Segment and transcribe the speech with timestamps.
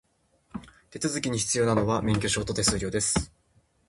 [0.89, 3.31] 手続きに必要なのは、免許証と手数料です。